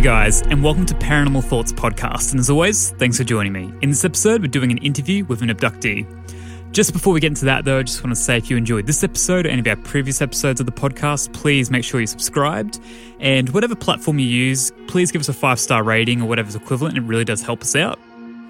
[0.00, 2.30] Hey guys, and welcome to Paranormal Thoughts Podcast.
[2.30, 3.70] And as always, thanks for joining me.
[3.82, 6.06] In this episode, we're doing an interview with an abductee.
[6.72, 8.86] Just before we get into that, though, I just want to say if you enjoyed
[8.86, 12.06] this episode or any of our previous episodes of the podcast, please make sure you're
[12.06, 12.80] subscribed.
[13.18, 16.96] And whatever platform you use, please give us a five star rating or whatever's equivalent.
[16.96, 17.98] It really does help us out.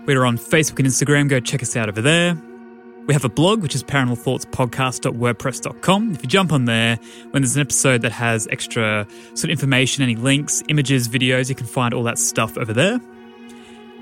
[0.07, 1.29] We're on Facebook and Instagram.
[1.29, 2.41] Go check us out over there.
[3.11, 6.13] We have a blog, which is paranormalthoughtspodcast.wordpress.com.
[6.13, 6.97] If you jump on there,
[7.33, 11.57] when there's an episode that has extra sort of information, any links, images, videos, you
[11.57, 13.01] can find all that stuff over there.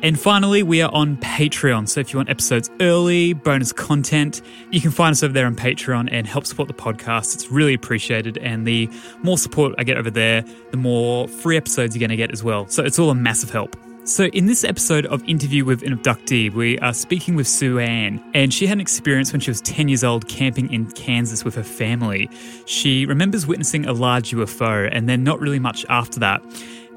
[0.03, 1.89] And finally, we are on Patreon.
[1.89, 4.43] So if you want episodes early, bonus content,
[4.73, 7.35] you can find us over there on Patreon and help support the podcast.
[7.35, 8.37] It's really appreciated.
[8.37, 8.91] And the
[9.23, 12.45] more support I get over there, the more free episodes you're going to get as
[12.45, 12.69] well.
[12.69, 13.75] So it's all a massive help.
[14.09, 18.25] So, in this episode of Interview with an Abductee, we are speaking with Sue Ann,
[18.33, 21.55] and she had an experience when she was 10 years old camping in Kansas with
[21.57, 22.31] her family.
[22.65, 26.41] She remembers witnessing a large UFO, and then not really much after that.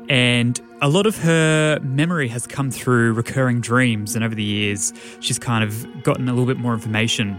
[0.07, 4.93] And a lot of her memory has come through recurring dreams, and over the years,
[5.19, 7.37] she's kind of gotten a little bit more information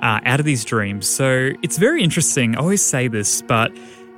[0.00, 1.06] uh, out of these dreams.
[1.06, 2.56] So, it's very interesting.
[2.56, 3.70] I always say this, but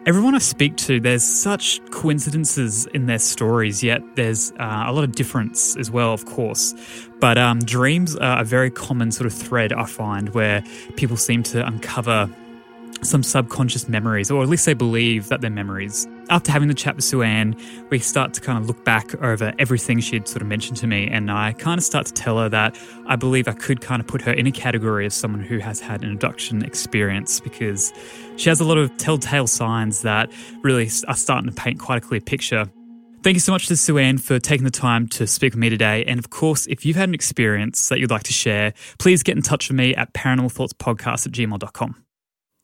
[0.05, 5.05] Everyone I speak to, there's such coincidences in their stories, yet there's uh, a lot
[5.05, 6.75] of difference as well, of course.
[7.21, 10.65] But um, dreams are a very common sort of thread I find where
[10.97, 12.29] people seem to uncover
[13.03, 16.07] some subconscious memories, or at least they believe that they're memories.
[16.31, 17.57] After having the chat with Sue Ann,
[17.91, 21.09] we start to kind of look back over everything she'd sort of mentioned to me,
[21.09, 24.07] and I kind of start to tell her that I believe I could kind of
[24.07, 27.93] put her in a category of someone who has had an abduction experience because
[28.37, 30.31] she has a lot of telltale signs that
[30.63, 32.67] really are starting to paint quite a clear picture.
[33.23, 35.71] Thank you so much to Sue Ann for taking the time to speak with me
[35.71, 36.05] today.
[36.07, 39.37] And of course, if you've had an experience that you'd like to share, please get
[39.37, 42.05] in touch with me at paranormalthoughtspodcast at gmail.com.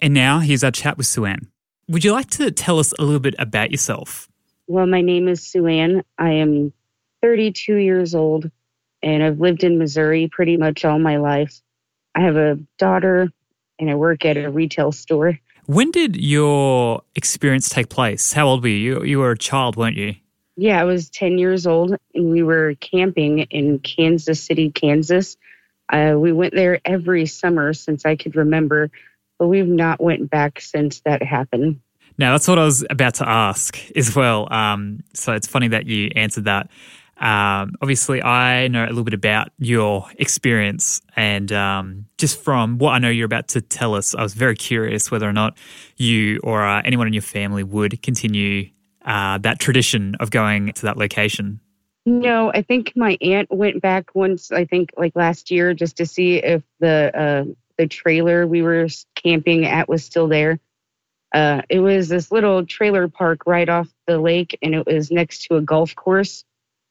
[0.00, 1.48] And now here's our chat with Sue Ann.
[1.88, 4.28] Would you like to tell us a little bit about yourself?
[4.68, 6.04] Well, my name is Sue Ann.
[6.18, 6.72] I am
[7.22, 8.50] 32 years old
[9.02, 11.60] and I've lived in Missouri pretty much all my life.
[12.14, 13.32] I have a daughter
[13.78, 15.38] and I work at a retail store.
[15.66, 18.32] When did your experience take place?
[18.32, 19.02] How old were you?
[19.02, 20.14] You were a child, weren't you?
[20.56, 25.36] Yeah, I was 10 years old and we were camping in Kansas City, Kansas.
[25.88, 28.90] Uh, we went there every summer since I could remember
[29.38, 31.80] but we've not went back since that happened.
[32.18, 34.52] Now that's what I was about to ask as well.
[34.52, 36.68] Um, so it's funny that you answered that.
[37.20, 42.92] Um, obviously, I know a little bit about your experience, and um, just from what
[42.92, 45.58] I know you're about to tell us, I was very curious whether or not
[45.96, 48.70] you or uh, anyone in your family would continue
[49.04, 51.60] uh, that tradition of going to that location.
[52.06, 54.52] No, I think my aunt went back once.
[54.52, 57.44] I think like last year, just to see if the uh,
[57.78, 60.58] the trailer we were camping at was still there.
[61.32, 65.44] Uh, it was this little trailer park right off the lake, and it was next
[65.44, 66.44] to a golf course,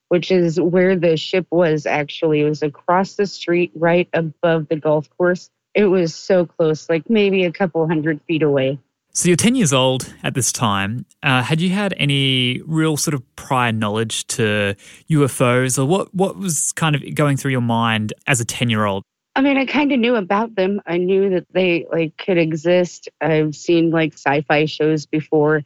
[0.09, 2.41] which is where the ship was actually.
[2.41, 5.49] It was across the street, right above the golf course.
[5.73, 8.79] It was so close, like maybe a couple hundred feet away.
[9.17, 11.07] So you're 10 years old at this time.
[11.23, 14.75] Uh, had you had any real sort of prior knowledge to
[15.09, 18.85] UFOs, or what, what was kind of going through your mind as a 10 year
[18.85, 19.03] old?
[19.37, 20.81] I mean, I kind of knew about them.
[20.87, 23.07] I knew that they like could exist.
[23.21, 25.63] I've seen like sci-fi shows before.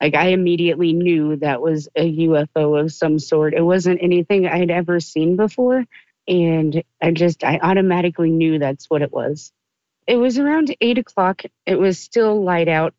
[0.00, 3.54] Like I immediately knew that was a UFO of some sort.
[3.54, 5.84] It wasn't anything I'd ever seen before,
[6.28, 9.52] And I just, I automatically knew that's what it was.
[10.06, 11.42] It was around eight o'clock.
[11.66, 12.94] It was still light out.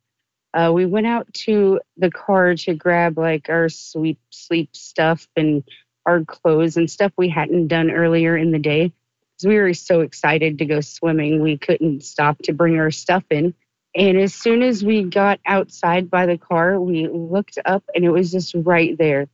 [0.54, 5.64] Uh, we went out to the car to grab like our sweep sleep stuff and
[6.06, 8.92] our clothes and stuff we hadn't done earlier in the day.
[9.44, 13.54] We were so excited to go swimming, we couldn't stop to bring our stuff in.
[13.96, 18.10] And as soon as we got outside by the car, we looked up and it
[18.10, 19.28] was just right there.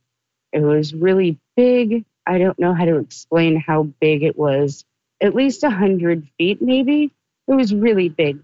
[0.52, 2.04] It was really big.
[2.26, 4.84] I don't know how to explain how big it was.
[5.20, 7.12] At least a hundred feet, maybe.
[7.48, 8.38] It was really big,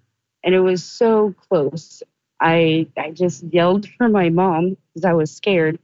[0.45, 2.03] and it was so close.
[2.41, 5.79] I I just yelled for my mom because I was scared.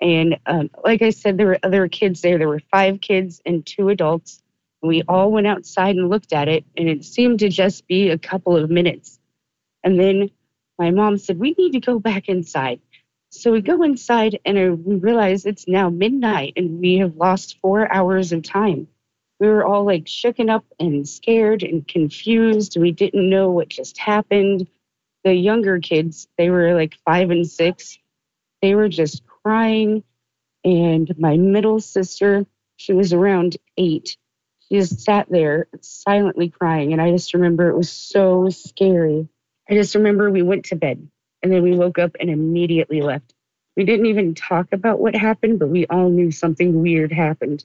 [0.00, 2.38] And um, like I said, there were other kids there.
[2.38, 4.42] There were five kids and two adults.
[4.82, 8.18] We all went outside and looked at it, and it seemed to just be a
[8.18, 9.20] couple of minutes.
[9.84, 10.30] And then
[10.78, 12.80] my mom said, We need to go back inside.
[13.30, 17.90] So we go inside and we realize it's now midnight and we have lost four
[17.90, 18.88] hours of time.
[19.40, 22.76] We were all like shooken up and scared and confused.
[22.76, 24.68] We didn't know what just happened.
[25.24, 27.98] The younger kids, they were like five and six,
[28.60, 30.04] they were just crying.
[30.64, 32.44] And my middle sister,
[32.76, 34.16] she was around eight.
[34.72, 36.92] Just sat there silently crying.
[36.92, 39.28] And I just remember it was so scary.
[39.68, 41.06] I just remember we went to bed
[41.42, 43.34] and then we woke up and immediately left.
[43.76, 47.64] We didn't even talk about what happened, but we all knew something weird happened.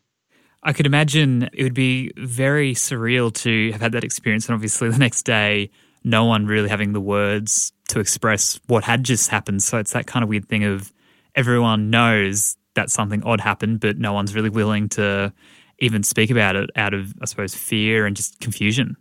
[0.64, 4.48] I could imagine it would be very surreal to have had that experience.
[4.48, 5.70] And obviously, the next day,
[6.04, 9.64] no one really having the words to express what had just happened.
[9.64, 10.92] So it's that kind of weird thing of
[11.36, 15.34] everyone knows that something odd happened, but no one's really willing to
[15.80, 18.96] even speak about it out of, I suppose, fear and just confusion.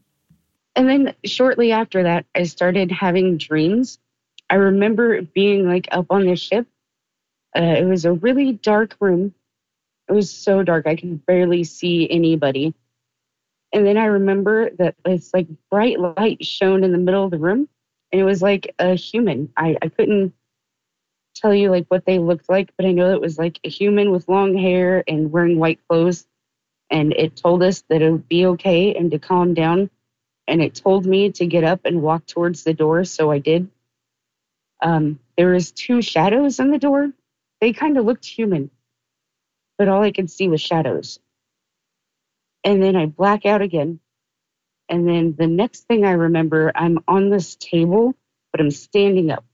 [0.74, 3.98] And then shortly after that, I started having dreams
[4.48, 6.66] I remember being like up on the ship.
[7.56, 9.34] Uh, it was a really dark room.
[10.08, 12.74] It was so dark I could barely see anybody.
[13.72, 17.38] And then I remember that it's like bright light shone in the middle of the
[17.38, 17.68] room,
[18.12, 19.52] and it was like a human.
[19.56, 20.32] I, I couldn't
[21.34, 24.12] tell you like what they looked like, but I know it was like a human
[24.12, 26.26] with long hair and wearing white clothes.
[26.90, 29.90] And it told us that it would be okay and to calm down.
[30.46, 33.68] And it told me to get up and walk towards the door, so I did.
[34.82, 37.12] Um, there was two shadows on the door.
[37.60, 38.70] They kind of looked human,
[39.78, 41.18] but all I could see was shadows.
[42.64, 44.00] And then I black out again.
[44.88, 48.14] And then the next thing I remember, I'm on this table,
[48.52, 49.44] but I'm standing up.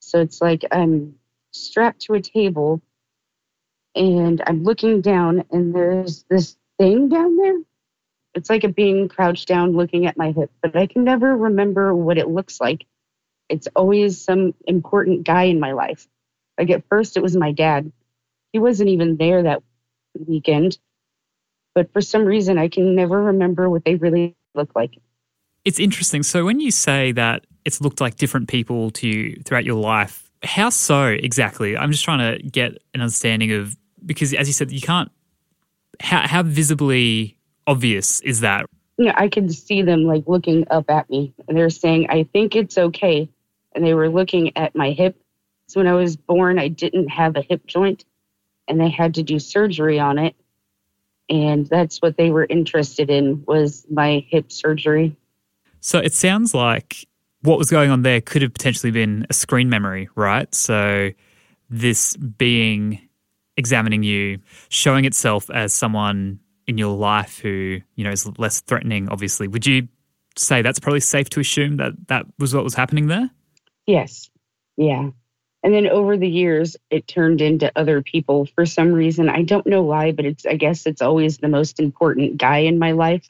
[0.00, 1.16] So it's like I'm
[1.52, 2.82] strapped to a table
[3.94, 7.58] and I'm looking down, and there's this thing down there.
[8.34, 11.94] It's like a being crouched down looking at my hip, but I can never remember
[11.94, 12.86] what it looks like
[13.50, 16.06] it's always some important guy in my life.
[16.56, 17.92] Like at first, it was my dad.
[18.52, 19.62] He wasn't even there that
[20.14, 20.78] weekend,
[21.74, 24.96] but for some reason, I can never remember what they really look like.
[25.64, 26.22] It's interesting.
[26.22, 30.30] So when you say that it's looked like different people to you throughout your life,
[30.42, 31.76] how so exactly?
[31.76, 35.10] I'm just trying to get an understanding of because, as you said, you can't.
[36.00, 37.36] How, how visibly
[37.66, 38.66] obvious is that?
[38.98, 41.34] Yeah, you know, I could see them like looking up at me.
[41.46, 43.30] And they're saying, I think it's okay
[43.74, 45.16] and they were looking at my hip.
[45.68, 48.04] So when I was born, I didn't have a hip joint
[48.66, 50.34] and they had to do surgery on it.
[51.28, 55.16] And that's what they were interested in was my hip surgery.
[55.80, 57.06] So it sounds like
[57.42, 60.52] what was going on there could have potentially been a screen memory, right?
[60.54, 61.10] So
[61.70, 63.00] this being
[63.56, 64.38] examining you,
[64.68, 69.48] showing itself as someone in your life who, you know, is less threatening, obviously.
[69.48, 69.88] Would you
[70.36, 73.30] say that's probably safe to assume that that was what was happening there?
[73.86, 74.30] Yes.
[74.76, 75.10] Yeah.
[75.62, 79.28] And then over the years, it turned into other people for some reason.
[79.28, 82.78] I don't know why, but it's, I guess it's always the most important guy in
[82.78, 83.28] my life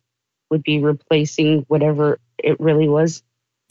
[0.51, 3.23] would be replacing whatever it really was.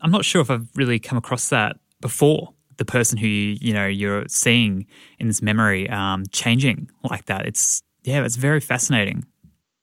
[0.02, 2.54] I'm not sure if I've really come across that before.
[2.80, 4.88] The person who you, you know you're seeing
[5.20, 7.46] in this memory um, changing like that.
[7.46, 9.26] It's yeah, it's very fascinating.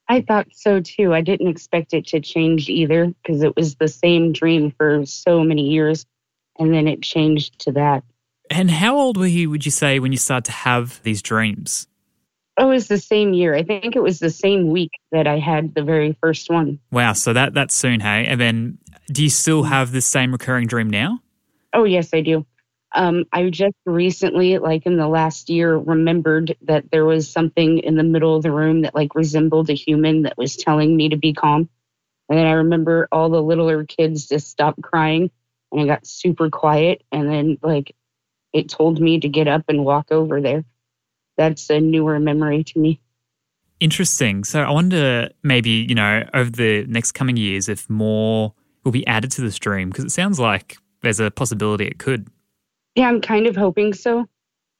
[0.08, 1.14] I thought so too.
[1.14, 5.42] I didn't expect it to change either because it was the same dream for so
[5.42, 6.06] many years
[6.58, 8.02] and then it changed to that.
[8.50, 11.88] And how old were you, would you say, when you started to have these dreams?
[12.56, 13.54] Oh, it was the same year.
[13.54, 16.78] I think it was the same week that I had the very first one.
[16.90, 17.12] Wow.
[17.12, 18.26] So that that's soon, hey?
[18.26, 18.78] And then
[19.12, 19.68] do you still mm.
[19.68, 21.20] have the same recurring dream now?
[21.74, 22.46] Oh, yes, I do.
[22.96, 27.96] Um, I just recently, like in the last year, remembered that there was something in
[27.96, 31.16] the middle of the room that like resembled a human that was telling me to
[31.16, 31.68] be calm.
[32.28, 35.30] And then I remember all the littler kids just stopped crying
[35.70, 37.02] and I got super quiet.
[37.12, 37.94] And then, like,
[38.52, 40.64] it told me to get up and walk over there.
[41.36, 43.00] That's a newer memory to me.
[43.78, 44.42] Interesting.
[44.44, 49.06] So I wonder maybe, you know, over the next coming years if more will be
[49.06, 52.28] added to the stream because it sounds like there's a possibility it could.
[52.96, 54.26] Yeah, I'm kind of hoping so.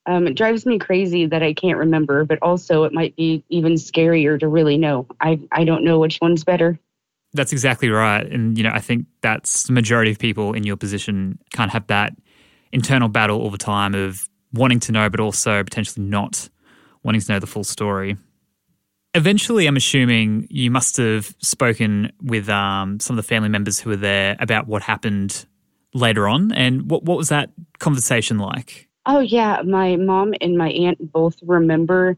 [0.06, 3.74] Um, it drives me crazy that I can't remember, but also it might be even
[3.74, 5.06] scarier to really know.
[5.20, 6.78] I, I don't know which one's better.
[7.34, 8.24] That's exactly right.
[8.24, 11.86] And, you know, I think that's the majority of people in your position can't have
[11.88, 12.14] that
[12.72, 16.48] internal battle all the time of wanting to know, but also potentially not
[17.02, 18.16] wanting to know the full story.
[19.14, 23.90] Eventually, I'm assuming you must have spoken with um, some of the family members who
[23.90, 25.46] were there about what happened
[25.96, 26.52] later on.
[26.52, 28.88] And what, what was that conversation like?
[29.06, 29.62] Oh, yeah.
[29.62, 32.16] My mom and my aunt both remember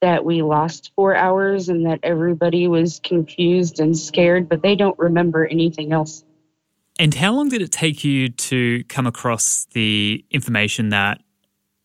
[0.00, 4.98] that we lost four hours and that everybody was confused and scared, but they don't
[4.98, 6.22] remember anything else.
[7.00, 11.20] And how long did it take you to come across the information that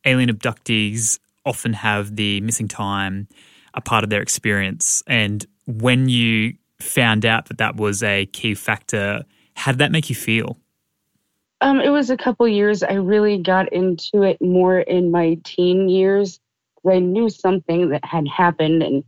[0.05, 3.27] alien abductees often have the missing time
[3.73, 5.03] a part of their experience.
[5.07, 9.23] And when you found out that that was a key factor,
[9.55, 10.57] how did that make you feel?
[11.63, 12.83] Um, it was a couple years.
[12.83, 16.41] I really got into it more in my teen years.
[16.85, 19.05] I knew something that had happened, and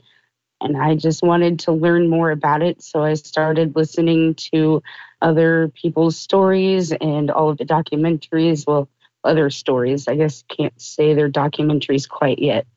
[0.62, 2.82] and I just wanted to learn more about it.
[2.82, 4.82] So I started listening to
[5.22, 8.66] other people's stories and all of the documentaries.
[8.66, 8.88] Well,
[9.26, 10.08] other stories.
[10.08, 12.68] I guess can't say they're documentaries quite yet,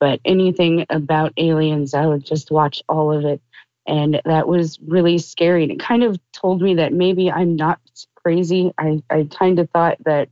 [0.00, 3.40] but anything about aliens, I would just watch all of it.
[3.86, 5.62] And that was really scary.
[5.64, 7.80] And it kind of told me that maybe I'm not
[8.14, 8.72] crazy.
[8.78, 10.30] I, I kind of thought that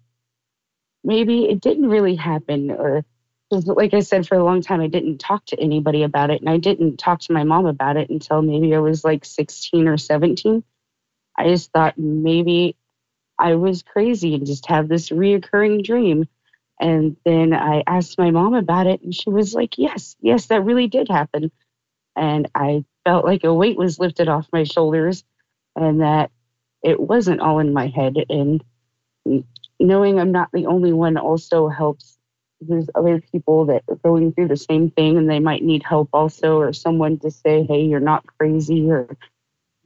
[1.04, 3.04] maybe it didn't really happen or
[3.52, 6.40] like I said, for a long time, I didn't talk to anybody about it.
[6.40, 9.86] And I didn't talk to my mom about it until maybe I was like 16
[9.88, 10.64] or 17.
[11.36, 12.76] I just thought maybe
[13.38, 16.28] I was crazy and just have this reoccurring dream.
[16.80, 20.64] And then I asked my mom about it, and she was like, Yes, yes, that
[20.64, 21.52] really did happen.
[22.16, 25.24] And I felt like a weight was lifted off my shoulders
[25.76, 26.30] and that
[26.82, 28.16] it wasn't all in my head.
[28.28, 28.62] And
[29.78, 32.18] knowing I'm not the only one also helps.
[32.60, 36.10] There's other people that are going through the same thing and they might need help
[36.12, 39.16] also, or someone to say, Hey, you're not crazy, or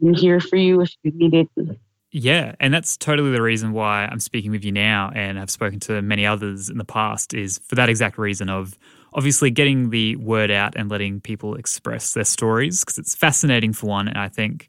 [0.03, 1.79] I'm here for you if you need it.
[2.13, 5.81] Yeah, and that's totally the reason why I'm speaking with you now and I've spoken
[5.81, 8.79] to many others in the past is for that exact reason of
[9.17, 13.87] obviously getting the word out and letting people express their stories because it's fascinating for
[13.87, 14.69] one and I think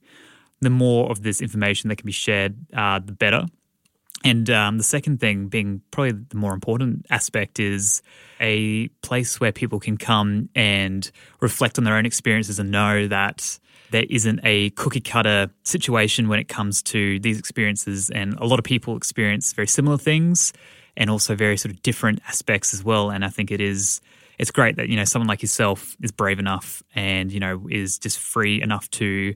[0.61, 3.45] the more of this information that can be shared uh, the better.
[4.23, 8.01] And um, the second thing, being probably the more important aspect, is
[8.39, 13.59] a place where people can come and reflect on their own experiences and know that
[13.91, 18.09] there isn't a cookie cutter situation when it comes to these experiences.
[18.09, 20.51] And a lot of people experience very similar things
[20.97, 23.11] and also very sort of different aspects as well.
[23.11, 24.01] And I think it is
[24.37, 27.97] it's great that, you know, someone like yourself is brave enough and, you know, is
[27.97, 29.33] just free enough to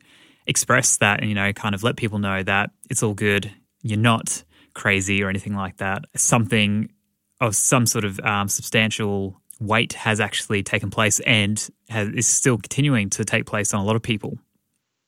[0.48, 3.52] express that and, you know, kind of let people know that it's all good.
[3.82, 4.44] You're not
[4.74, 6.06] crazy or anything like that.
[6.16, 6.92] Something
[7.40, 12.58] of some sort of um, substantial weight has actually taken place and has, is still
[12.58, 14.38] continuing to take place on a lot of people.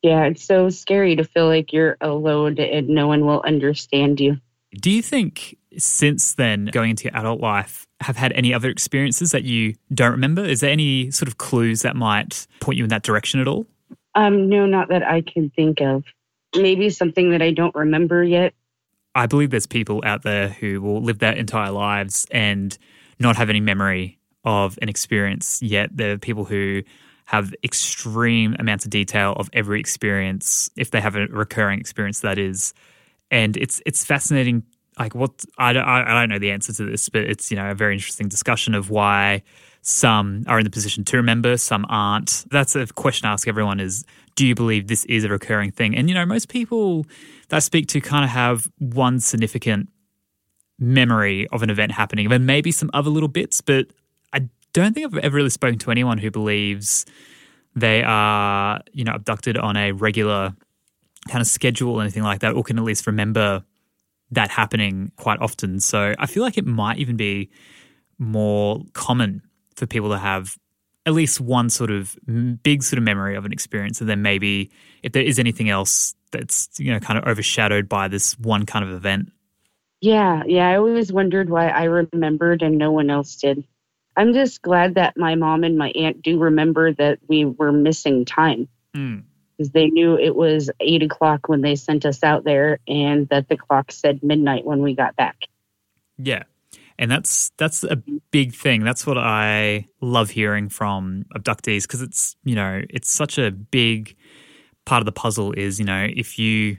[0.01, 4.38] Yeah, it's so scary to feel like you're alone and no one will understand you.
[4.81, 9.31] Do you think since then, going into your adult life, have had any other experiences
[9.31, 10.43] that you don't remember?
[10.43, 13.65] Is there any sort of clues that might point you in that direction at all?
[14.15, 16.03] Um, no, not that I can think of.
[16.55, 18.53] Maybe something that I don't remember yet.
[19.15, 22.77] I believe there's people out there who will live their entire lives and
[23.19, 26.83] not have any memory of an experience, yet there are people who
[27.25, 32.38] have extreme amounts of detail of every experience, if they have a recurring experience, that
[32.38, 32.74] is.
[33.31, 34.63] And it's it's fascinating.
[35.00, 37.71] Like what I don't, I don't know the answer to this, but it's you know
[37.71, 39.43] a very interesting discussion of why
[39.81, 42.45] some are in the position to remember, some aren't.
[42.51, 45.95] That's a question I ask everyone: is do you believe this is a recurring thing?
[45.95, 47.05] And you know, most people
[47.50, 49.89] that I speak to kind of have one significant
[50.79, 53.88] memory of an event happening, and maybe some other little bits, but
[54.31, 57.05] I don't think I've ever really spoken to anyone who believes
[57.75, 60.55] they are, you know, abducted on a regular
[61.29, 63.63] kind of schedule or anything like that, or can at least remember
[64.33, 65.79] that happening quite often.
[65.79, 67.49] So I feel like it might even be
[68.19, 69.41] more common
[69.75, 70.57] for people to have
[71.05, 72.17] at least one sort of
[72.63, 74.71] big sort of memory of an experience, and then maybe
[75.01, 78.85] if there is anything else that's you know kind of overshadowed by this one kind
[78.85, 79.31] of event.
[80.01, 80.69] Yeah, yeah.
[80.69, 83.63] I always wondered why I remembered and no one else did.
[84.15, 88.25] I'm just glad that my mom and my aunt do remember that we were missing
[88.25, 89.19] time hmm.
[89.57, 93.50] Because they knew it was eight o'clock when they sent us out there and that
[93.50, 95.38] the clock said midnight when we got back.
[96.17, 96.43] Yeah.
[97.00, 97.95] And that's that's a
[98.31, 98.83] big thing.
[98.83, 104.15] That's what I love hearing from abductees because it's you know it's such a big
[104.86, 105.53] part of the puzzle.
[105.53, 106.77] Is you know if you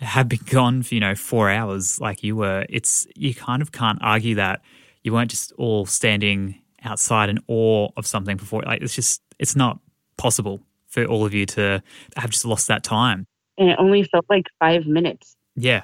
[0.00, 3.70] have been gone for you know four hours like you were, it's you kind of
[3.70, 4.62] can't argue that
[5.04, 8.62] you weren't just all standing outside in awe of something before.
[8.62, 9.78] Like it's just it's not
[10.16, 10.60] possible
[10.96, 11.82] for all of you to
[12.16, 13.26] have just lost that time.
[13.58, 15.36] And it only felt like five minutes.
[15.54, 15.82] Yeah,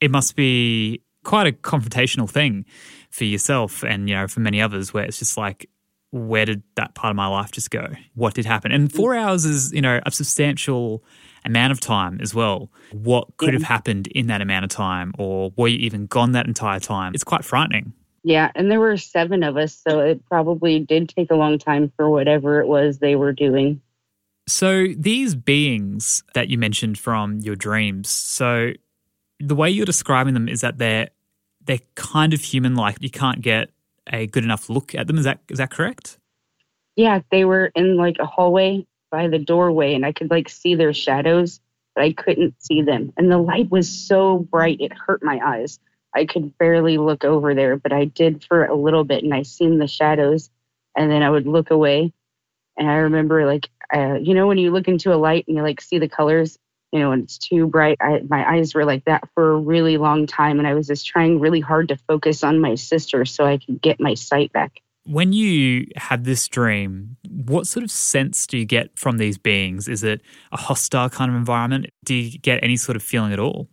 [0.00, 2.64] it must be quite a confrontational thing
[3.10, 5.68] for yourself and you know for many others where it's just like
[6.10, 7.86] where did that part of my life just go?
[8.14, 8.72] What did happen?
[8.72, 9.18] And four mm.
[9.18, 11.04] hours is you know a substantial
[11.44, 12.70] amount of time as well.
[12.92, 16.46] What could have happened in that amount of time or were you even gone that
[16.46, 17.14] entire time?
[17.14, 17.92] It's quite frightening.
[18.24, 21.92] Yeah and there were seven of us so it probably did take a long time
[21.96, 23.80] for whatever it was they were doing
[24.50, 28.72] so these beings that you mentioned from your dreams so
[29.40, 31.08] the way you're describing them is that they're
[31.68, 32.96] they're kind of human like.
[33.00, 33.70] You can't get
[34.10, 35.18] a good enough look at them.
[35.18, 36.18] Is that is that correct?
[36.96, 40.74] Yeah, they were in like a hallway by the doorway and I could like see
[40.74, 41.60] their shadows,
[41.94, 43.12] but I couldn't see them.
[43.16, 45.78] And the light was so bright it hurt my eyes.
[46.14, 49.42] I could barely look over there, but I did for a little bit and I
[49.42, 50.50] seen the shadows
[50.96, 52.12] and then I would look away.
[52.76, 55.62] And I remember like uh, you know when you look into a light and you
[55.62, 56.58] like see the colors
[56.92, 57.98] you know, and it's too bright.
[58.00, 60.58] I, my eyes were like that for a really long time.
[60.58, 63.82] And I was just trying really hard to focus on my sister so I could
[63.82, 64.80] get my sight back.
[65.04, 69.88] When you had this dream, what sort of sense do you get from these beings?
[69.88, 70.20] Is it
[70.52, 71.86] a hostile kind of environment?
[72.04, 73.68] Do you get any sort of feeling at all?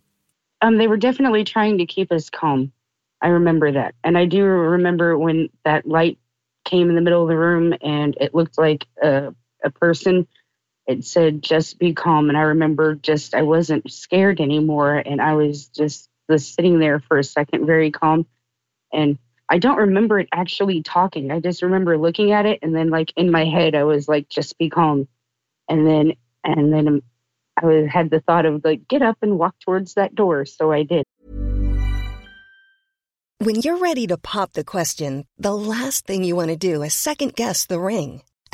[0.62, 2.72] Um, they were definitely trying to keep us calm.
[3.20, 3.94] I remember that.
[4.02, 6.18] And I do remember when that light
[6.64, 10.26] came in the middle of the room and it looked like a, a person
[10.86, 12.28] it said just be calm.
[12.28, 17.00] And i remember just i wasn't scared anymore and i was just was sitting there
[17.00, 18.26] for a second very calm.
[18.92, 21.30] And i don't remember it actually talking.
[21.30, 24.28] I just remember looking at it and then like in my head i was like
[24.28, 25.08] just be calm.
[25.68, 26.12] And then
[26.44, 27.02] and then um,
[27.60, 30.46] i was, had the thought of like get up and walk towards that door.
[30.46, 31.04] So i did.
[33.38, 36.94] When you're ready to pop the question the last thing you want to do is
[36.94, 38.22] second guess the ring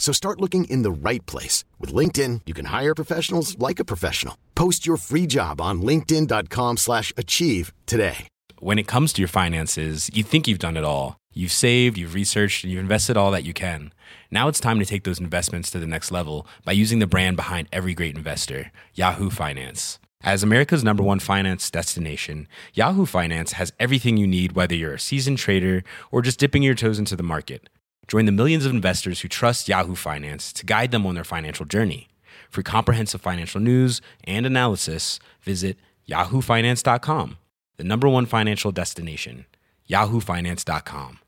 [0.00, 1.62] So start looking in the right place.
[1.78, 4.36] With LinkedIn, you can hire professionals like a professional.
[4.56, 8.26] Post your free job on linkedin.com slash achieve today.
[8.58, 11.16] When it comes to your finances, you think you've done it all.
[11.32, 13.92] You've saved, you've researched, and you've invested all that you can.
[14.30, 17.36] Now it's time to take those investments to the next level by using the brand
[17.36, 19.98] behind every great investor, Yahoo Finance.
[20.22, 24.98] As America's number one finance destination, Yahoo Finance has everything you need, whether you're a
[24.98, 27.68] seasoned trader or just dipping your toes into the market.
[28.08, 31.64] Join the millions of investors who trust Yahoo Finance to guide them on their financial
[31.66, 32.08] journey.
[32.50, 37.36] For comprehensive financial news and analysis, visit yahoofinance.com,
[37.76, 39.46] the number one financial destination,
[39.88, 41.20] yahoofinance.com.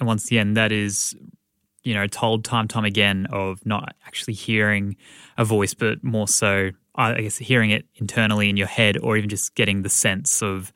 [0.00, 1.14] And once again, that is,
[1.84, 4.96] you know, told time time again of not actually hearing
[5.36, 9.28] a voice, but more so, I guess, hearing it internally in your head, or even
[9.28, 10.72] just getting the sense of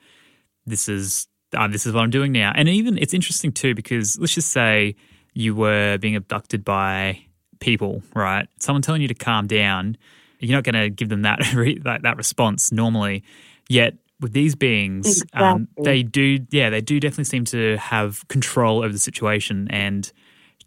[0.67, 2.53] this is uh, this is what I'm doing now.
[2.55, 4.97] And even it's interesting too because let's just say
[5.33, 7.25] you were being abducted by
[7.61, 8.49] people, right?
[8.61, 9.97] Someone telling you to calm down.
[10.39, 11.39] You're not going to give them that,
[11.83, 13.25] that that response normally.
[13.69, 18.79] Yet with these beings, um, they do, yeah, they do definitely seem to have control
[18.79, 20.13] over the situation and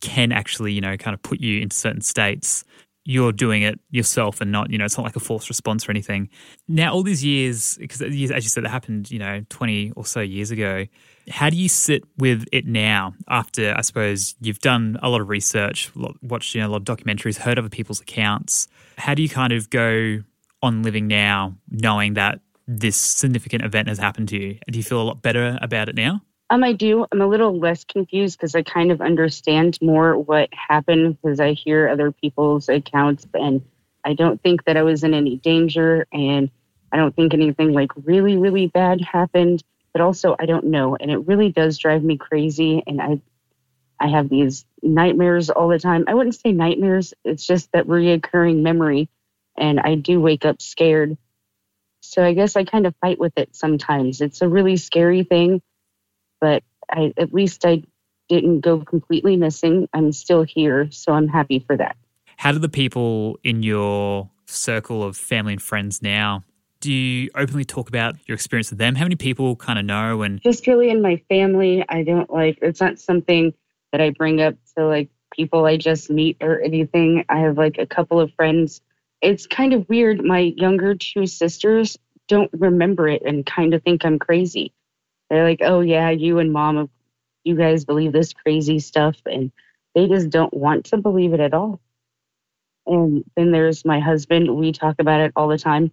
[0.02, 2.64] can actually, you know, kind of put you into certain states.
[3.10, 5.92] You're doing it yourself and not, you know, it's not like a forced response or
[5.92, 6.28] anything.
[6.68, 10.20] Now, all these years, because as you said, that happened, you know, 20 or so
[10.20, 10.86] years ago.
[11.30, 15.30] How do you sit with it now after, I suppose, you've done a lot of
[15.30, 15.90] research,
[16.22, 18.68] watched, you know, a lot of documentaries, heard other people's accounts?
[18.98, 20.22] How do you kind of go
[20.62, 24.60] on living now knowing that this significant event has happened to you?
[24.70, 26.24] Do you feel a lot better about it now?
[26.50, 27.06] Um, I do.
[27.12, 31.54] I'm a little less confused because I kind of understand more what happened because I
[31.54, 33.62] hear other people's accounts and
[34.06, 36.50] I don't think that I was in any danger and
[36.92, 39.62] I don't think anything like really, really bad happened.
[39.92, 40.96] But also I don't know.
[40.96, 42.82] And it really does drive me crazy.
[42.88, 43.22] And I
[44.00, 46.06] I have these nightmares all the time.
[46.08, 49.10] I wouldn't say nightmares, it's just that reoccurring memory.
[49.58, 51.18] And I do wake up scared.
[52.02, 54.22] So I guess I kind of fight with it sometimes.
[54.22, 55.62] It's a really scary thing
[56.40, 57.84] but I, at least I
[58.30, 59.88] didn't go completely missing.
[59.94, 61.96] I'm still here, so I'm happy for that.
[62.38, 66.44] How do the people in your circle of family and friends now?
[66.80, 68.96] Do you openly talk about your experience with them?
[68.96, 70.22] How many people kind of know?
[70.22, 72.60] And just really in my family, I don't like.
[72.62, 73.54] It's not something
[73.92, 77.26] that I bring up to like people I just meet or anything.
[77.30, 78.82] I have like a couple of friends.
[79.22, 80.24] It's kind of weird.
[80.24, 81.98] My younger two sisters
[82.28, 84.74] don't remember it and kind of think I'm crazy.
[85.30, 86.90] They're like, oh, yeah, you and mom,
[87.44, 89.18] you guys believe this crazy stuff.
[89.26, 89.52] And
[89.96, 91.82] they just don't want to believe it at all.
[92.86, 94.56] And then there's my husband.
[94.56, 95.92] We talk about it all the time.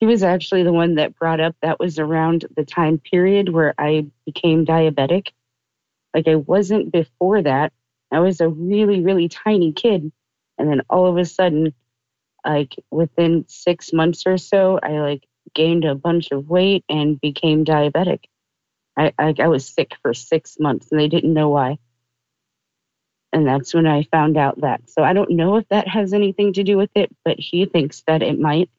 [0.00, 3.74] He was actually the one that brought up that was around the time period where
[3.78, 5.28] I became diabetic.
[6.12, 7.72] Like I wasn't before that.
[8.12, 10.12] I was a really, really tiny kid.
[10.58, 11.74] And then all of a sudden,
[12.44, 17.64] like within six months or so, I like gained a bunch of weight and became
[17.64, 18.24] diabetic.
[18.96, 21.78] I, I, I was sick for six months and they didn't know why.
[23.32, 24.88] And that's when I found out that.
[24.88, 28.02] So I don't know if that has anything to do with it, but he thinks
[28.06, 28.70] that it might.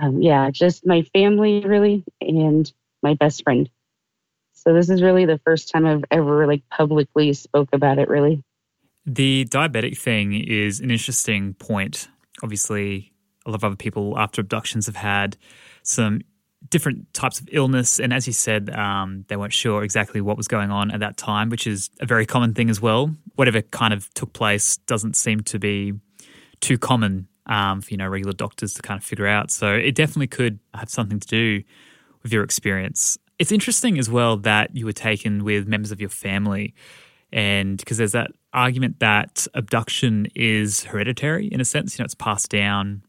[0.00, 2.70] Um, yeah, just my family really and
[3.02, 3.70] my best friend.
[4.52, 8.42] So this is really the first time I've ever like publicly spoke about it really.
[9.06, 12.08] The diabetic thing is an interesting point.
[12.42, 13.12] Obviously,
[13.46, 15.36] a lot of other people after abductions have had
[15.82, 16.20] some
[16.68, 17.98] different types of illness.
[17.98, 21.16] And as you said, um, they weren't sure exactly what was going on at that
[21.16, 23.14] time, which is a very common thing as well.
[23.36, 25.94] Whatever kind of took place doesn't seem to be
[26.60, 29.50] too common um, for you know regular doctors to kind of figure out.
[29.50, 31.62] So it definitely could have something to do
[32.22, 33.18] with your experience.
[33.38, 36.74] It's interesting as well that you were taken with members of your family,
[37.32, 41.98] and because there's that argument that abduction is hereditary in a sense.
[41.98, 43.02] You know, it's passed down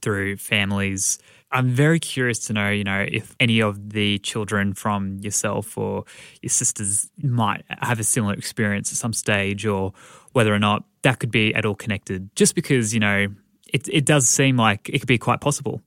[0.00, 1.18] through families
[1.50, 6.04] I'm very curious to know, you know, if any of the children from yourself or
[6.42, 9.92] your sisters might have a similar experience at some stage, or
[10.32, 12.34] whether or not that could be at all connected.
[12.36, 13.28] Just because, you know,
[13.72, 15.80] it it does seem like it could be quite possible.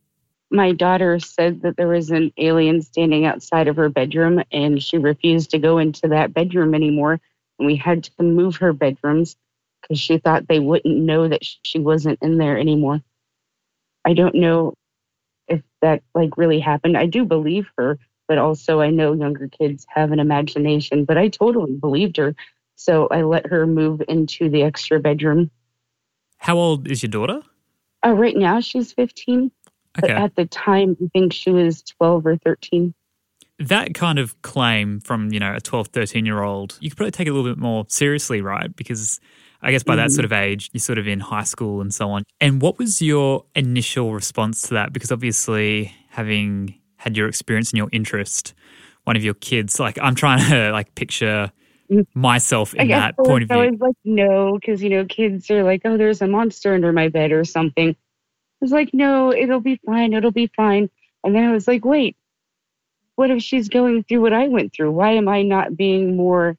[0.50, 4.98] My daughter said that there was an alien standing outside of her bedroom, and she
[4.98, 7.22] refused to go into that bedroom anymore.
[7.60, 9.36] And we had to move her bedrooms
[9.82, 13.02] because she thought they wouldn't know that she wasn't in there anymore.
[14.04, 14.74] I don't know
[15.52, 16.98] if that like really happened.
[16.98, 21.28] I do believe her, but also I know younger kids have an imagination, but I
[21.28, 22.36] totally believed her.
[22.76, 25.52] So I let her move into the extra bedroom.
[26.38, 27.42] How old is your daughter?
[28.04, 29.52] Uh, right now she's 15.
[30.00, 30.08] Okay.
[30.08, 32.94] But at the time, I think she was 12 or 13.
[33.60, 37.12] That kind of claim from, you know, a 12, 13 year old, you could probably
[37.12, 38.76] take it a little bit more seriously, right?
[38.76, 39.20] Because
[39.62, 40.34] I guess by that sort mm-hmm.
[40.34, 42.24] of age, you're sort of in high school and so on.
[42.40, 44.92] And what was your initial response to that?
[44.92, 48.54] Because obviously, having had your experience and your interest,
[49.04, 51.52] one of your kids, like I'm trying to like picture
[51.92, 52.06] mm.
[52.14, 53.60] myself in that point of view.
[53.60, 56.92] I was like, no, because you know, kids are like, oh, there's a monster under
[56.92, 57.90] my bed or something.
[57.90, 57.96] I
[58.62, 60.90] was like, no, it'll be fine, it'll be fine.
[61.24, 62.16] And then I was like, wait,
[63.16, 64.92] what if she's going through what I went through?
[64.92, 66.58] Why am I not being more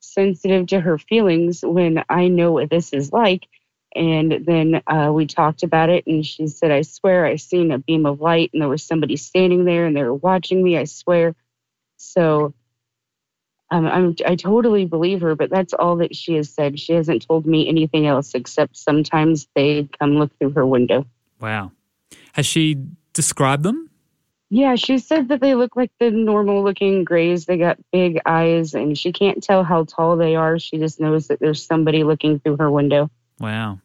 [0.00, 3.46] sensitive to her feelings when I know what this is like.
[3.94, 7.78] And then uh, we talked about it, and she said, I swear I seen a
[7.78, 10.84] beam of light, and there was somebody standing there, and they were watching me, I
[10.84, 11.34] swear.
[11.96, 12.54] So
[13.70, 16.78] um, I'm, I totally believe her, but that's all that she has said.
[16.78, 21.06] She hasn't told me anything else except sometimes they come look through her window.
[21.40, 21.72] Wow.
[22.34, 22.76] Has she
[23.12, 23.89] described them?
[24.50, 27.46] Yeah, she said that they look like the normal looking grays.
[27.46, 30.58] They got big eyes, and she can't tell how tall they are.
[30.58, 33.10] She just knows that there's somebody looking through her window.
[33.38, 33.78] Wow.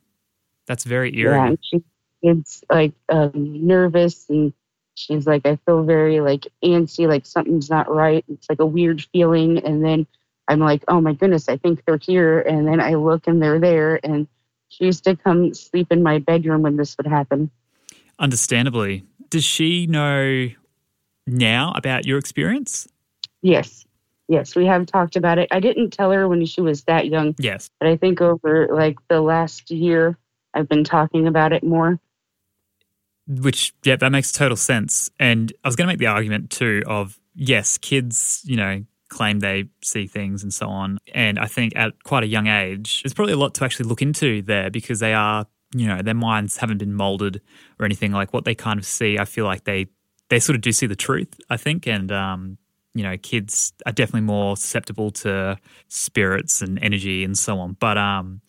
[0.65, 1.35] That's very eerie.
[1.35, 1.83] Yeah, she
[2.23, 4.53] gets like um, nervous, and
[4.95, 8.25] she's like, I feel very like antsy, like something's not right.
[8.27, 9.59] It's like a weird feeling.
[9.59, 10.07] And then
[10.47, 12.39] I'm like, oh my goodness, I think they're here.
[12.39, 13.99] And then I look and they're there.
[14.03, 14.27] And
[14.69, 17.51] She used to come sleep in my bedroom when this would happen.
[18.19, 19.03] Understandably.
[19.35, 20.47] Does she know
[21.27, 22.87] now about your experience?
[23.41, 23.85] Yes.
[24.29, 25.49] Yes, we have talked about it.
[25.51, 27.69] I didn't tell her when she was that young, Yes.
[27.77, 30.17] but I think over like the last year,
[30.53, 31.99] I've been talking about it more.
[33.27, 35.11] Which, yeah, that makes total sense.
[35.19, 39.41] And I was going to make the argument too of yes, kids, you know, claim
[39.41, 40.97] they see things and so on.
[41.13, 44.01] And I think at quite a young age, there's probably a lot to actually look
[44.01, 45.45] into there because they are,
[45.75, 47.41] you know, their minds haven't been molded
[47.79, 49.19] or anything like what they kind of see.
[49.19, 49.87] I feel like they
[50.29, 51.39] they sort of do see the truth.
[51.49, 52.57] I think, and um,
[52.93, 55.57] you know, kids are definitely more susceptible to
[55.89, 57.75] spirits and energy and so on.
[57.79, 58.41] But um,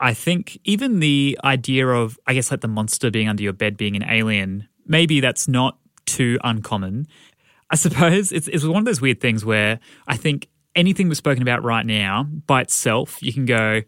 [0.00, 3.76] I think even the idea of, I guess, like the monster being under your bed
[3.76, 7.06] being an alien, maybe that's not too uncommon.
[7.70, 11.42] I suppose it's, it's one of those weird things where I think anything we're spoken
[11.42, 13.82] about right now by itself, you can go,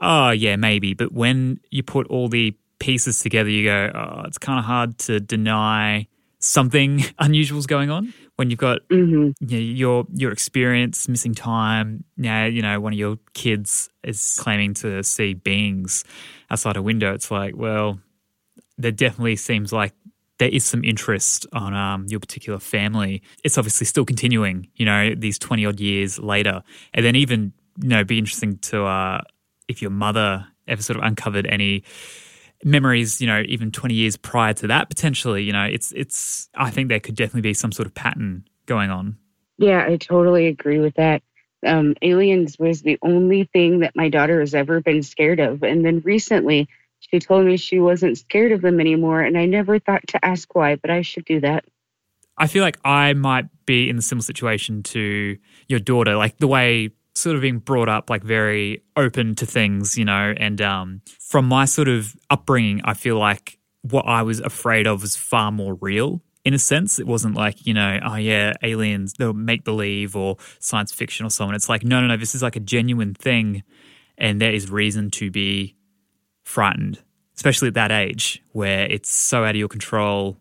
[0.00, 0.94] oh, yeah, maybe.
[0.94, 4.98] But when you put all the pieces together, you go, oh, it's kind of hard
[4.98, 6.06] to deny
[6.38, 8.12] something unusual is going on.
[8.36, 12.92] When you've got hmm you know, your your experience missing time now you know one
[12.92, 16.04] of your kids is claiming to see beings
[16.48, 17.98] outside a window it's like well
[18.78, 19.92] there definitely seems like
[20.38, 23.22] there is some interest on um, your particular family.
[23.44, 26.62] It's obviously still continuing you know these 20 odd years later.
[26.94, 29.20] And then even you know be interesting to uh,
[29.68, 31.84] if your mother ever sort of uncovered any
[32.64, 36.70] memories, you know, even 20 years prior to that, potentially, you know, it's, it's, I
[36.70, 39.16] think there could definitely be some sort of pattern going on.
[39.58, 41.22] Yeah, I totally agree with that.
[41.66, 45.62] Um, aliens was the only thing that my daughter has ever been scared of.
[45.62, 46.68] And then recently,
[47.00, 49.20] she told me she wasn't scared of them anymore.
[49.20, 51.64] And I never thought to ask why, but I should do that.
[52.36, 56.46] I feel like I might be in a similar situation to your daughter, like the
[56.46, 61.02] way sort of being brought up like very open to things, you know, and um,
[61.20, 65.52] from my sort of upbringing, I feel like what I was afraid of was far
[65.52, 66.22] more real.
[66.44, 70.36] In a sense, it wasn't like, you know, oh yeah, aliens, they'll make believe or
[70.60, 71.54] science fiction or so on.
[71.54, 73.62] It's like, no, no, no, this is like a genuine thing.
[74.16, 75.76] And there is reason to be
[76.44, 77.00] frightened,
[77.36, 80.38] especially at that age where it's so out of your control.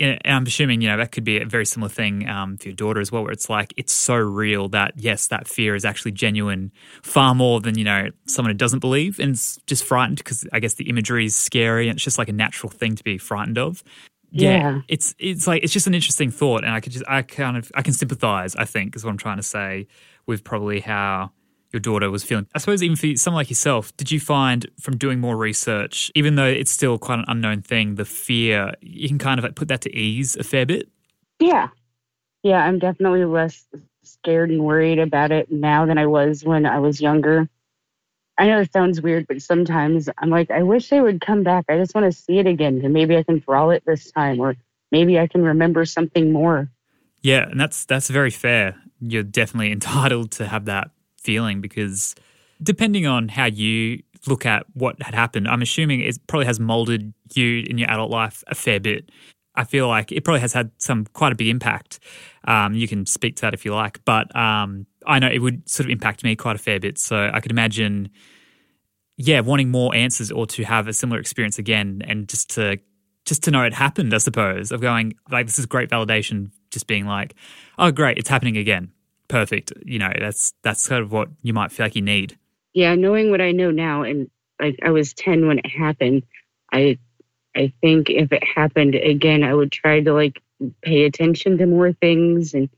[0.00, 2.74] And I'm assuming, you know, that could be a very similar thing um, for your
[2.76, 6.12] daughter as well, where it's like it's so real that, yes, that fear is actually
[6.12, 6.70] genuine
[7.02, 10.60] far more than, you know, someone who doesn't believe and is just frightened because I
[10.60, 13.58] guess the imagery is scary and it's just like a natural thing to be frightened
[13.58, 13.82] of.
[14.30, 14.80] Yeah, Yeah.
[14.88, 17.72] it's it's like it's just an interesting thought, and I could just I kind of
[17.74, 18.54] I can sympathize.
[18.56, 19.86] I think is what I'm trying to say
[20.26, 21.32] with probably how
[21.72, 22.46] your daughter was feeling.
[22.54, 26.36] I suppose even for someone like yourself, did you find from doing more research, even
[26.36, 29.68] though it's still quite an unknown thing, the fear you can kind of like put
[29.68, 30.88] that to ease a fair bit?
[31.38, 31.68] Yeah.
[32.42, 33.66] Yeah, I'm definitely less
[34.02, 37.48] scared and worried about it now than I was when I was younger.
[38.38, 41.64] I know it sounds weird, but sometimes I'm like, I wish they would come back.
[41.68, 42.80] I just want to see it again.
[42.84, 44.54] And maybe I can draw it this time, or
[44.92, 46.70] maybe I can remember something more.
[47.20, 48.76] Yeah, and that's that's very fair.
[49.00, 50.92] You're definitely entitled to have that
[51.28, 52.14] feeling because
[52.62, 57.12] depending on how you look at what had happened, I'm assuming it probably has molded
[57.34, 59.10] you in your adult life a fair bit.
[59.54, 61.98] I feel like it probably has had some quite a big impact.
[62.46, 65.68] Um, you can speak to that if you like, but um, I know it would
[65.68, 66.96] sort of impact me quite a fair bit.
[66.96, 68.08] So I could imagine,
[69.18, 72.78] yeah, wanting more answers or to have a similar experience again, and just to
[73.26, 74.14] just to know it happened.
[74.14, 76.52] I suppose of going like this is great validation.
[76.70, 77.34] Just being like,
[77.78, 78.92] oh, great, it's happening again.
[79.28, 79.72] Perfect.
[79.84, 82.38] You know, that's that's kind of what you might feel like you need.
[82.72, 86.24] Yeah, knowing what I know now, and like I was 10 when it happened,
[86.72, 86.98] I
[87.54, 90.40] I think if it happened again, I would try to like
[90.82, 92.68] pay attention to more things and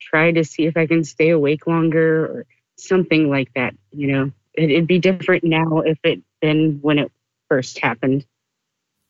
[0.00, 3.74] try to see if I can stay awake longer or something like that.
[3.92, 7.12] You know, it, it'd be different now if it been when it
[7.48, 8.24] first happened.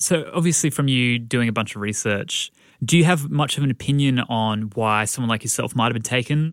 [0.00, 2.52] So, obviously, from you doing a bunch of research,
[2.84, 6.02] do you have much of an opinion on why someone like yourself might have been
[6.02, 6.52] taken?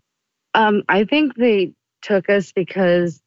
[0.56, 3.22] Um, I think they took us because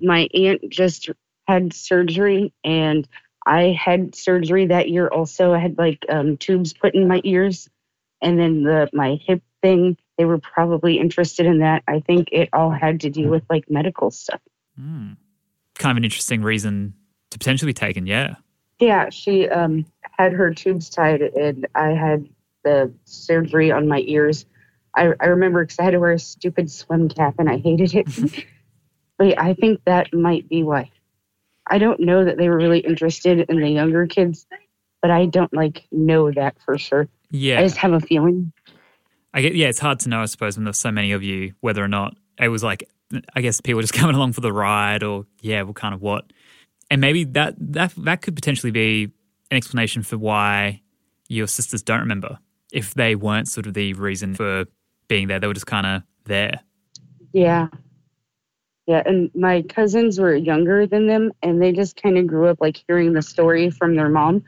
[0.00, 1.08] my aunt just
[1.46, 3.08] had surgery and
[3.46, 5.52] I had surgery that year also.
[5.52, 7.70] I had like um, tubes put in my ears
[8.20, 11.84] and then the my hip thing, they were probably interested in that.
[11.86, 14.40] I think it all had to do with like medical stuff.
[14.76, 15.12] Hmm.
[15.78, 16.94] Kind of an interesting reason
[17.30, 18.34] to potentially be taken, yeah.
[18.80, 19.86] Yeah, she um,
[20.18, 22.28] had her tubes tied and I had
[22.64, 24.44] the surgery on my ears.
[24.94, 27.94] I, I remember because I had to wear a stupid swim cap and I hated
[27.94, 28.06] it.
[28.06, 28.40] Mm-hmm.
[29.18, 30.90] but I think that might be why.
[31.66, 34.46] I don't know that they were really interested in the younger kids,
[35.00, 37.08] but I don't like know that for sure.
[37.30, 37.60] Yeah.
[37.60, 38.52] I just have a feeling.
[39.32, 41.54] I get, yeah, it's hard to know, I suppose, when there's so many of you,
[41.60, 42.88] whether or not it was like,
[43.34, 46.32] I guess people just coming along for the ride or, yeah, well, kind of what.
[46.90, 49.04] And maybe that that that could potentially be
[49.50, 50.82] an explanation for why
[51.28, 52.38] your sisters don't remember
[52.70, 54.66] if they weren't sort of the reason for
[55.12, 55.38] being there.
[55.38, 56.60] They were just kind of there.
[57.34, 57.68] Yeah.
[58.86, 62.62] Yeah, and my cousins were younger than them, and they just kind of grew up
[62.62, 64.42] like hearing the story from their mom.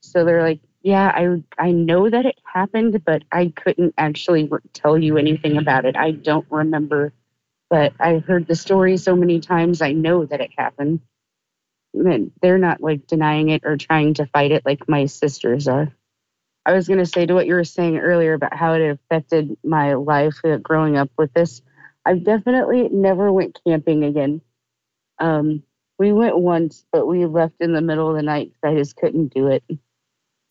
[0.00, 4.60] So they're like, "Yeah, I I know that it happened, but I couldn't actually re-
[4.74, 5.96] tell you anything about it.
[5.96, 7.14] I don't remember,
[7.70, 9.80] but I heard the story so many times.
[9.80, 11.00] I know that it happened."
[11.94, 15.88] And they're not like denying it or trying to fight it like my sisters are.
[16.66, 19.56] I was going to say to what you were saying earlier about how it affected
[19.64, 21.62] my life uh, growing up with this.
[22.04, 24.40] I definitely never went camping again.
[25.18, 25.62] Um,
[25.98, 28.96] we went once, but we left in the middle of the night because I just
[28.96, 29.62] couldn't do it.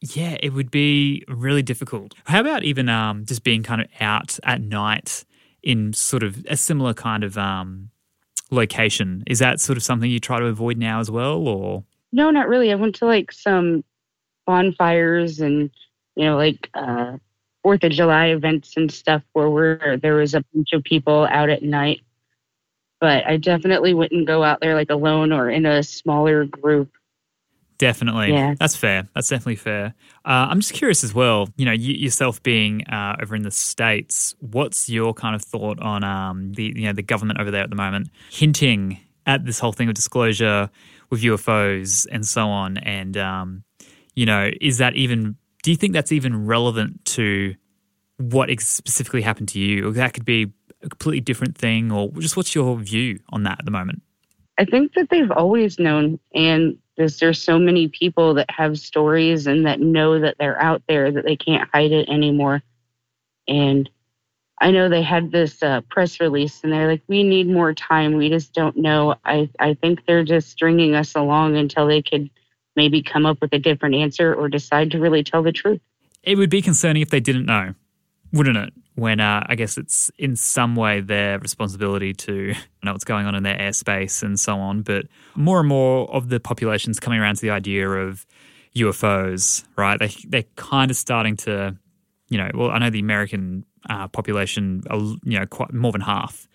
[0.02, 2.13] Yeah, it would be really difficult.
[2.26, 5.26] How about even um, just being kind of out at night
[5.62, 7.89] in sort of a similar kind of um,
[8.52, 9.24] location?
[9.28, 11.84] Is that sort of something you try to avoid now as well, or?
[12.12, 12.72] No, not really.
[12.72, 13.84] I went to like some
[14.45, 15.69] bonfires and
[16.19, 17.17] you know like uh,
[17.63, 21.49] Fourth of July events and stuff where we're, there was a bunch of people out
[21.49, 22.01] at night.
[23.01, 26.91] But I definitely wouldn't go out there like alone or in a smaller group.
[27.77, 28.34] Definitely.
[28.34, 28.55] Yeah.
[28.60, 29.08] That's fair.
[29.15, 29.93] That's definitely fair.
[30.25, 33.51] Uh, I'm just curious as well, you know, you, yourself being uh, over in the
[33.51, 37.63] States, what's your kind of thought on um, the, you know, the government over there
[37.63, 40.69] at the moment hinting at this whole thing of disclosure
[41.10, 42.77] with UFOs and so on?
[42.79, 43.63] And, um,
[44.13, 47.56] you know, is that even, do you think that's even relevant to
[48.17, 49.88] what specifically happened to you?
[49.88, 53.60] Or that could be a completely different thing, or just what's your view on that
[53.60, 54.02] at the moment?
[54.58, 59.48] I think that they've always known, and there's, there's so many people that have stories
[59.48, 62.62] and that know that they're out there that they can't hide it anymore.
[63.48, 63.89] And
[64.62, 68.15] I know they had this uh, press release, and they're like, "We need more time.
[68.15, 72.30] We just don't know." I I think they're just stringing us along until they could
[72.75, 75.82] maybe come up with a different answer or decide to really tell the truth.
[76.23, 77.73] It would be concerning if they didn't know,
[78.34, 78.73] wouldn't it?
[78.95, 82.53] When uh, I guess it's in some way their responsibility to
[82.84, 84.82] know what's going on in their airspace and so on.
[84.82, 85.05] But
[85.36, 88.25] more and more of the population's coming around to the idea of
[88.75, 89.99] UFOs, right?
[89.99, 91.77] They they're kind of starting to,
[92.27, 94.83] you know, well, I know the American uh, population,
[95.23, 96.47] you know, quite more than half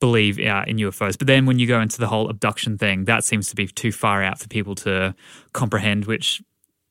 [0.00, 1.18] believe uh, in UFOs.
[1.18, 3.92] But then when you go into the whole abduction thing, that seems to be too
[3.92, 5.14] far out for people to
[5.52, 6.42] comprehend, which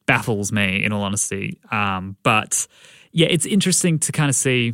[0.05, 1.59] baffles me, in all honesty.
[1.71, 2.67] Um, but
[3.11, 4.73] yeah, it's interesting to kind of see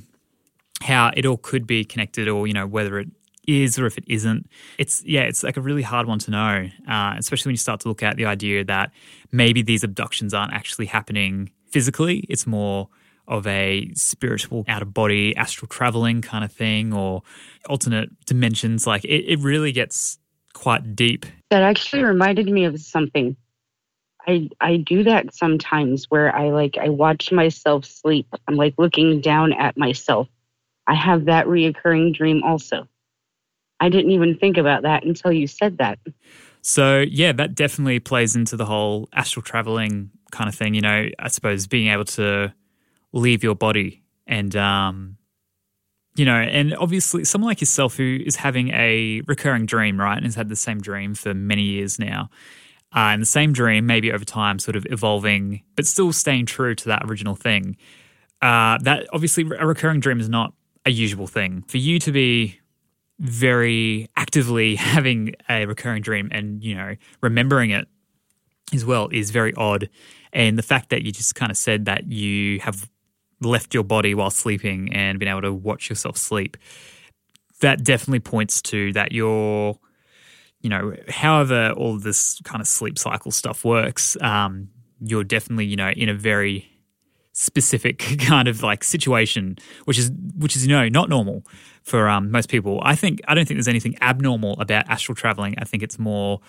[0.81, 3.09] how it all could be connected, or you know, whether it
[3.47, 4.49] is or if it isn't.
[4.77, 7.81] It's yeah, it's like a really hard one to know, uh, especially when you start
[7.81, 8.91] to look at the idea that
[9.31, 12.25] maybe these abductions aren't actually happening physically.
[12.29, 12.89] It's more
[13.27, 17.21] of a spiritual out of body astral traveling kind of thing or
[17.69, 20.19] alternate dimensions like it, it really gets
[20.53, 23.35] quite deep That actually reminded me of something.
[24.27, 28.27] I I do that sometimes where I like I watch myself sleep.
[28.47, 30.27] I'm like looking down at myself.
[30.87, 32.87] I have that reoccurring dream also.
[33.79, 35.99] I didn't even think about that until you said that.
[36.61, 40.73] So yeah, that definitely plays into the whole astral traveling kind of thing.
[40.73, 42.53] You know, I suppose being able to
[43.13, 45.17] leave your body and um,
[46.15, 50.25] you know, and obviously someone like yourself who is having a recurring dream, right, and
[50.25, 52.29] has had the same dream for many years now.
[52.95, 56.75] Uh, and the same dream, maybe over time, sort of evolving, but still staying true
[56.75, 57.75] to that original thing.
[58.41, 60.53] Uh, that obviously a recurring dream is not
[60.85, 61.63] a usual thing.
[61.67, 62.59] For you to be
[63.19, 67.87] very actively having a recurring dream and you know remembering it
[68.73, 69.87] as well is very odd
[70.33, 72.89] and the fact that you just kind of said that you have
[73.45, 76.57] left your body while sleeping and been able to watch yourself sleep
[77.61, 79.77] that definitely points to that you're
[80.61, 85.75] you know however all this kind of sleep cycle stuff works um, you're definitely you
[85.75, 86.69] know in a very
[87.33, 91.43] specific kind of like situation, which is which is you know not normal
[91.83, 92.79] for um, most people.
[92.83, 95.55] I think I don't think there's anything abnormal about astral traveling.
[95.57, 96.39] I think it's more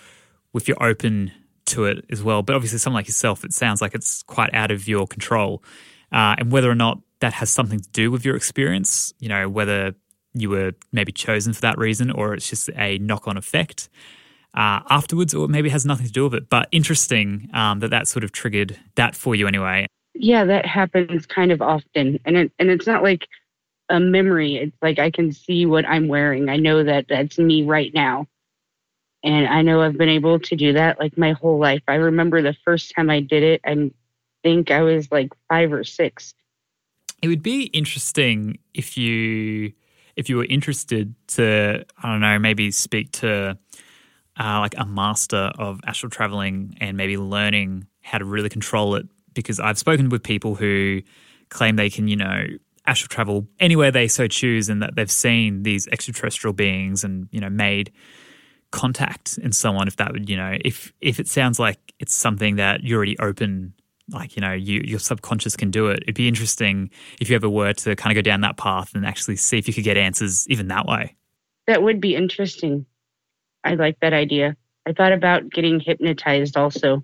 [0.53, 1.31] if you're open
[1.65, 2.43] to it as well.
[2.43, 5.63] But obviously, someone like yourself, it sounds like it's quite out of your control,
[6.11, 9.49] uh, and whether or not that has something to do with your experience, you know,
[9.49, 9.95] whether
[10.33, 13.89] you were maybe chosen for that reason or it's just a knock-on effect.
[14.53, 16.49] Uh, afterwards, or maybe it has nothing to do with it.
[16.49, 19.85] But interesting um, that that sort of triggered that for you anyway.
[20.13, 23.27] Yeah, that happens kind of often, and it and it's not like
[23.89, 24.55] a memory.
[24.55, 26.47] It's like I can see what I'm wearing.
[26.47, 28.27] I know that that's me right now,
[29.25, 31.83] and I know I've been able to do that like my whole life.
[31.89, 33.59] I remember the first time I did it.
[33.65, 33.91] I
[34.45, 36.35] think I was like five or six.
[37.23, 39.73] It would be interesting if you
[40.15, 43.57] if you were interested to I don't know maybe speak to
[44.39, 49.07] uh, like a master of astral traveling and maybe learning how to really control it.
[49.33, 51.01] Because I've spoken with people who
[51.49, 52.45] claim they can, you know,
[52.85, 57.41] astral travel anywhere they so choose and that they've seen these extraterrestrial beings and, you
[57.41, 57.91] know, made
[58.71, 62.13] contact and so on if that would, you know, if if it sounds like it's
[62.13, 63.73] something that you're already open
[64.11, 66.89] like you know you, your subconscious can do it it'd be interesting
[67.19, 69.67] if you ever were to kind of go down that path and actually see if
[69.67, 71.15] you could get answers even that way
[71.67, 72.85] That would be interesting.
[73.63, 74.55] I like that idea.
[74.87, 77.03] I thought about getting hypnotized also.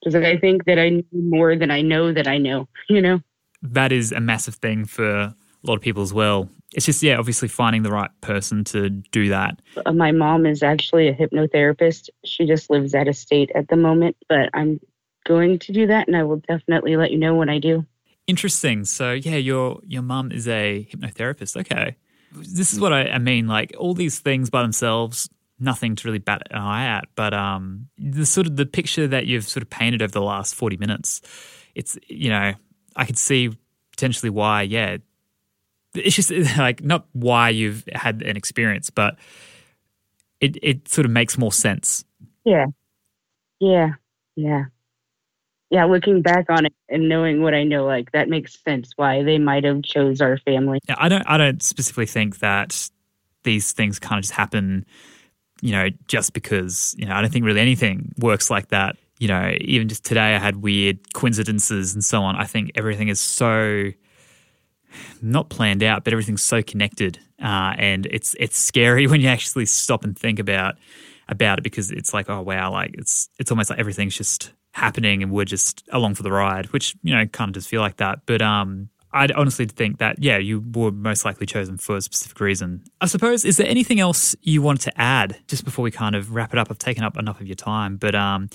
[0.00, 3.20] Because I think that I know more than I know that I know, you know?
[3.62, 7.16] that is a massive thing for a lot of people as well it's just yeah
[7.18, 12.08] obviously finding the right person to do that Uh, My mom is actually a hypnotherapist.
[12.24, 14.78] She just lives out of state at the moment, but I'm
[15.26, 17.84] going to do that and I will definitely let you know when I do.
[18.26, 18.84] Interesting.
[18.84, 21.56] So yeah, your your mum is a hypnotherapist.
[21.60, 21.96] Okay,
[22.32, 23.46] this is what I, I mean.
[23.46, 25.28] Like all these things by themselves,
[25.60, 27.04] nothing to really bat an eye at.
[27.14, 30.56] But um, the sort of the picture that you've sort of painted over the last
[30.56, 31.20] forty minutes,
[31.76, 32.54] it's you know
[32.96, 33.56] I could see
[33.92, 34.62] potentially why.
[34.62, 34.96] Yeah,
[35.94, 39.16] it's just like not why you've had an experience, but
[40.40, 42.04] it it sort of makes more sense.
[42.44, 42.66] Yeah.
[43.60, 43.94] Yeah.
[44.36, 44.64] Yeah.
[45.76, 49.22] Yeah, looking back on it and knowing what I know, like that makes sense why
[49.22, 50.78] they might have chose our family.
[50.88, 52.88] Yeah, I don't I don't specifically think that
[53.42, 54.86] these things kind of just happen,
[55.60, 58.96] you know, just because, you know, I don't think really anything works like that.
[59.18, 62.36] You know, even just today I had weird coincidences and so on.
[62.36, 63.90] I think everything is so
[65.20, 67.18] not planned out, but everything's so connected.
[67.38, 70.76] Uh, and it's it's scary when you actually stop and think about
[71.28, 75.22] about it because it's like, oh wow, like it's it's almost like everything's just happening
[75.22, 77.96] and we're just along for the ride, which, you know, kind of does feel like
[77.96, 78.20] that.
[78.26, 82.38] But um I'd honestly think that, yeah, you were most likely chosen for a specific
[82.38, 82.84] reason.
[83.00, 86.34] I suppose, is there anything else you wanted to add just before we kind of
[86.34, 86.68] wrap it up?
[86.70, 88.50] I've taken up enough of your time, but um,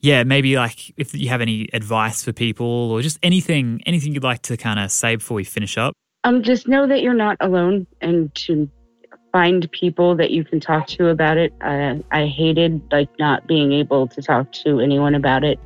[0.00, 4.22] yeah, maybe like if you have any advice for people or just anything, anything you'd
[4.22, 5.94] like to kind of say before we finish up.
[6.22, 8.70] Um, just know that you're not alone and to
[9.34, 11.52] find people that you can talk to about it.
[11.60, 15.58] I hated like not being able to talk to anyone about it.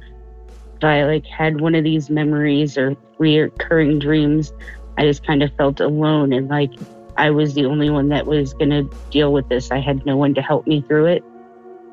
[0.78, 4.54] If I like had one of these memories or recurring dreams,
[4.96, 6.70] I just kind of felt alone and like
[7.18, 9.70] I was the only one that was going to deal with this.
[9.70, 11.24] I had no one to help me through it.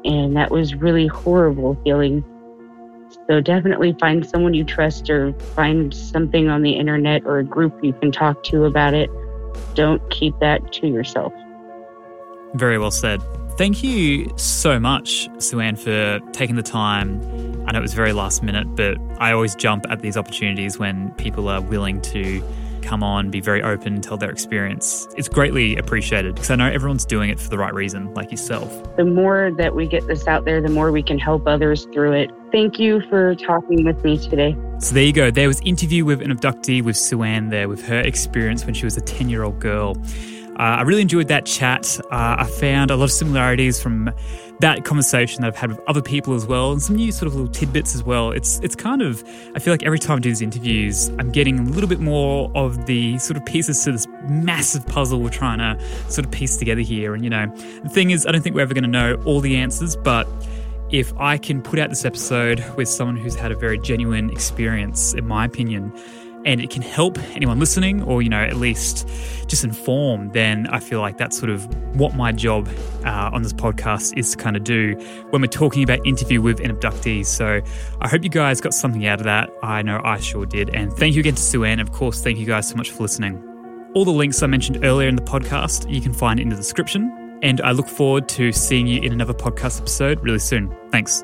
[0.05, 2.23] And that was really horrible feeling.
[3.27, 7.77] So definitely find someone you trust or find something on the internet or a group
[7.83, 9.09] you can talk to about it.
[9.73, 11.33] Don't keep that to yourself.
[12.55, 13.21] Very well said.
[13.57, 17.21] Thank you so much, Suanne, for taking the time.
[17.67, 21.11] I know it was very last minute, but I always jump at these opportunities when
[21.11, 22.43] people are willing to
[22.85, 25.07] come on, be very open, tell their experience.
[25.17, 28.71] It's greatly appreciated because I know everyone's doing it for the right reason, like yourself.
[28.95, 32.13] The more that we get this out there, the more we can help others through
[32.13, 32.31] it.
[32.51, 34.55] Thank you for talking with me today.
[34.79, 35.31] So there you go.
[35.31, 38.97] There was interview with an abductee with Suanne there, with her experience when she was
[38.97, 39.95] a 10 year old girl.
[40.57, 41.99] Uh, I really enjoyed that chat.
[42.11, 44.09] Uh, I found a lot of similarities from
[44.59, 47.35] that conversation that I've had with other people as well, and some new sort of
[47.35, 48.31] little tidbits as well.
[48.31, 51.59] It's it's kind of I feel like every time I do these interviews, I'm getting
[51.59, 55.59] a little bit more of the sort of pieces to this massive puzzle we're trying
[55.59, 55.77] to
[56.09, 57.13] sort of piece together here.
[57.13, 57.47] And you know,
[57.83, 60.27] the thing is, I don't think we're ever going to know all the answers, but
[60.91, 65.13] if I can put out this episode with someone who's had a very genuine experience,
[65.13, 65.91] in my opinion,
[66.45, 69.07] and it can help anyone listening or, you know, at least
[69.47, 71.65] just inform, then I feel like that's sort of
[71.95, 72.69] what my job
[73.03, 74.95] uh, on this podcast is to kind of do
[75.31, 77.25] when we're talking about interview with an abductee.
[77.25, 77.61] So
[77.99, 79.49] I hope you guys got something out of that.
[79.63, 80.73] I know I sure did.
[80.73, 81.79] And thank you again to Suanne.
[81.79, 83.41] Of course, thank you guys so much for listening.
[83.95, 87.39] All the links I mentioned earlier in the podcast, you can find in the description.
[87.41, 90.75] And I look forward to seeing you in another podcast episode really soon.
[90.89, 91.23] Thanks.